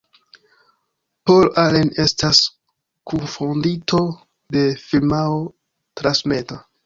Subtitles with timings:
[1.31, 2.39] Paul Allen estas
[3.11, 4.01] kunfondinto
[4.57, 5.39] de firmao
[6.01, 6.59] Transmeta.